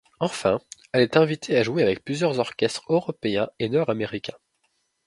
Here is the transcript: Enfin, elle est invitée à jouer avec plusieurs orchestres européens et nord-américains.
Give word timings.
Enfin, 0.19 0.59
elle 0.93 1.03
est 1.03 1.15
invitée 1.15 1.55
à 1.57 1.61
jouer 1.61 1.83
avec 1.83 2.03
plusieurs 2.03 2.39
orchestres 2.39 2.81
européens 2.89 3.51
et 3.59 3.69
nord-américains. 3.69 4.33